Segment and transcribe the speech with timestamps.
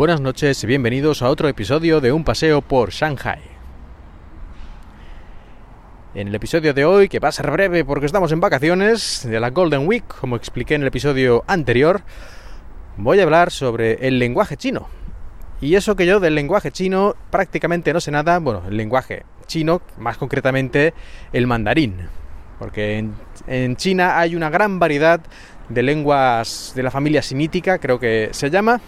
[0.00, 3.42] Buenas noches y bienvenidos a otro episodio de Un paseo por Shanghai.
[6.14, 9.38] En el episodio de hoy, que va a ser breve porque estamos en vacaciones de
[9.38, 12.00] la Golden Week, como expliqué en el episodio anterior,
[12.96, 14.88] voy a hablar sobre el lenguaje chino.
[15.60, 19.82] Y eso que yo del lenguaje chino prácticamente no sé nada, bueno, el lenguaje chino,
[19.98, 20.94] más concretamente
[21.34, 22.08] el mandarín.
[22.58, 23.12] Porque en,
[23.46, 25.20] en China hay una gran variedad
[25.68, 28.80] de lenguas de la familia sinítica, creo que se llama,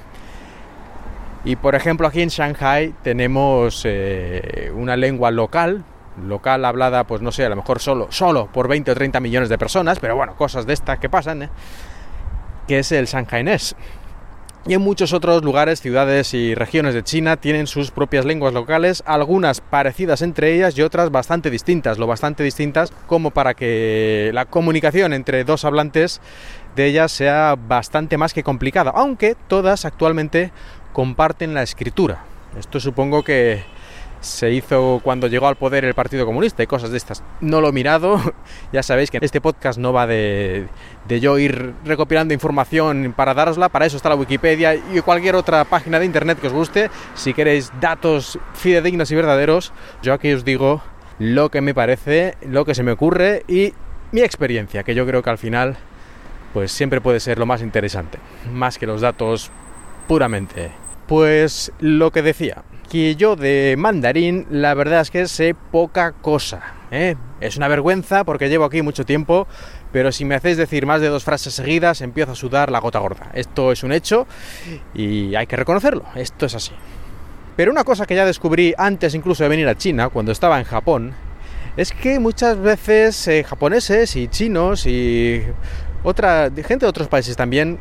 [1.45, 5.85] y por ejemplo aquí en Shanghai tenemos eh, una lengua local,
[6.27, 9.49] local hablada pues no sé, a lo mejor solo, solo por 20 o 30 millones
[9.49, 11.51] de personas, pero bueno, cosas de estas que pasan, ¿eh?
[12.67, 13.75] que es el shanghainés.
[14.65, 19.03] Y en muchos otros lugares, ciudades y regiones de China tienen sus propias lenguas locales,
[19.07, 24.45] algunas parecidas entre ellas y otras bastante distintas, lo bastante distintas como para que la
[24.45, 26.21] comunicación entre dos hablantes
[26.77, 30.53] de ellas sea bastante más que complicada, aunque todas actualmente
[30.93, 32.25] comparten la escritura.
[32.59, 33.65] Esto supongo que
[34.23, 37.23] se hizo cuando llegó al poder el Partido Comunista y cosas de estas.
[37.41, 38.21] No lo he mirado,
[38.73, 40.69] ya sabéis que este podcast no va de,
[41.09, 45.65] de, yo ir recopilando información para darosla, para eso está la Wikipedia y cualquier otra
[45.65, 46.89] página de internet que os guste.
[47.15, 50.83] Si queréis datos fidedignos y verdaderos, yo aquí os digo
[51.19, 53.75] lo que me parece, lo que se me ocurre y
[54.13, 55.77] mi experiencia, que yo creo que al final
[56.53, 58.19] pues siempre puede ser lo más interesante,
[58.53, 59.51] más que los datos
[60.07, 66.13] puramente pues lo que decía, que yo de mandarín la verdad es que sé poca
[66.13, 66.63] cosa.
[66.91, 67.17] ¿eh?
[67.41, 69.47] Es una vergüenza porque llevo aquí mucho tiempo,
[69.93, 72.99] pero si me hacéis decir más de dos frases seguidas empiezo a sudar la gota
[72.99, 73.31] gorda.
[73.35, 74.27] Esto es un hecho
[74.95, 76.73] y hay que reconocerlo, esto es así.
[77.57, 80.65] Pero una cosa que ya descubrí antes incluso de venir a China, cuando estaba en
[80.65, 81.15] Japón,
[81.77, 85.43] es que muchas veces eh, japoneses y chinos y
[86.03, 87.79] otra gente de otros países también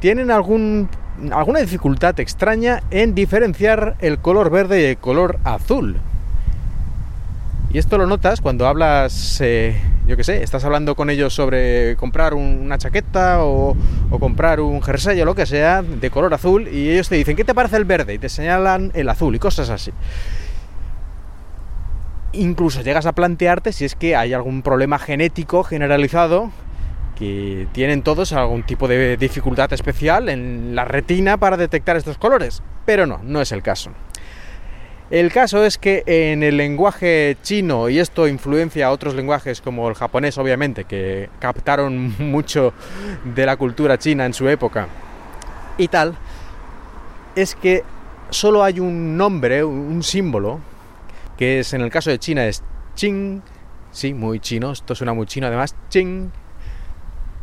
[0.00, 0.88] tienen algún
[1.32, 6.00] alguna dificultad extraña en diferenciar el color verde y el color azul.
[7.72, 11.96] Y esto lo notas cuando hablas, eh, yo qué sé, estás hablando con ellos sobre
[11.96, 13.74] comprar una chaqueta o,
[14.10, 17.34] o, comprar un jersey o lo que sea de color azul y ellos te dicen,
[17.34, 18.12] ¿qué te parece el verde?
[18.12, 19.90] Y te señalan el azul y cosas así.
[22.34, 26.50] Incluso llegas a plantearte si es que hay algún problema genético generalizado
[27.22, 32.64] que tienen todos algún tipo de dificultad especial en la retina para detectar estos colores,
[32.84, 33.92] pero no, no es el caso.
[35.08, 39.88] El caso es que en el lenguaje chino, y esto influencia a otros lenguajes como
[39.88, 42.72] el japonés obviamente, que captaron mucho
[43.24, 44.88] de la cultura china en su época,
[45.78, 46.16] y tal,
[47.36, 47.84] es que
[48.30, 50.58] solo hay un nombre, un símbolo,
[51.38, 52.64] que es en el caso de China es
[52.96, 53.42] ching,
[53.92, 56.32] sí, muy chino, esto suena muy chino además, ching,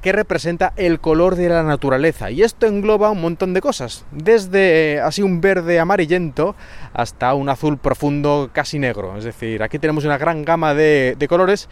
[0.01, 2.31] que representa el color de la naturaleza.
[2.31, 6.55] Y esto engloba un montón de cosas, desde eh, así un verde amarillento
[6.93, 9.17] hasta un azul profundo casi negro.
[9.17, 11.67] Es decir, aquí tenemos una gran gama de, de colores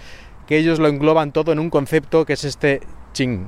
[0.45, 2.81] que ellos lo engloban todo en un concepto que es este
[3.13, 3.47] ching.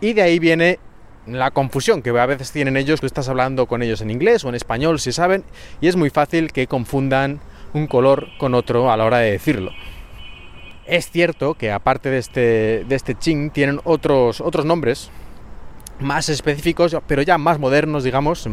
[0.00, 0.78] Y de ahí viene
[1.26, 4.48] la confusión que a veces tienen ellos, tú estás hablando con ellos en inglés o
[4.48, 5.44] en español si saben,
[5.80, 7.40] y es muy fácil que confundan
[7.74, 9.70] un color con otro a la hora de decirlo.
[10.92, 15.10] Es cierto que aparte de este, de este ching tienen otros, otros nombres
[16.00, 18.46] más específicos, pero ya más modernos, digamos.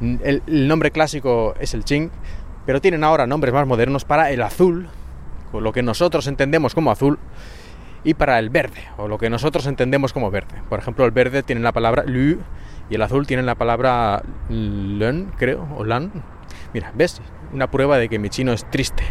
[0.00, 2.10] El, nombre clásico es el ching,
[2.66, 4.88] pero tienen ahora nombres más modernos para el azul,
[5.52, 7.20] o lo que nosotros entendemos como azul,
[8.02, 10.60] y para el verde, o lo que nosotros entendemos como verde.
[10.68, 12.40] Por ejemplo, el verde tiene la palabra lu
[12.90, 16.10] y el azul tiene la palabra len, creo, o lan.
[16.74, 17.22] Mira, ¿ves?
[17.52, 19.04] Una prueba de que mi chino es triste.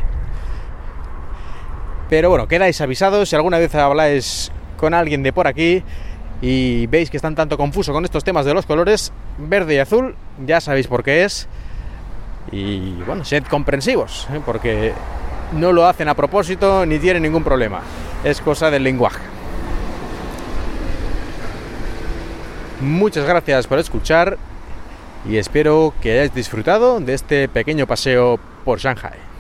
[2.10, 5.84] Pero bueno, quedáis avisados si alguna vez habláis con alguien de por aquí
[6.42, 10.16] y veis que están tanto confuso con estos temas de los colores verde y azul,
[10.46, 11.48] ya sabéis por qué es.
[12.52, 14.40] Y bueno, sed comprensivos, ¿eh?
[14.46, 14.94] porque
[15.52, 17.82] no lo hacen a propósito ni tienen ningún problema.
[18.24, 19.22] Es cosa del lenguaje.
[22.80, 24.38] Muchas gracias por escuchar
[25.28, 29.37] y espero que hayáis disfrutado de este pequeño paseo por Shanghai.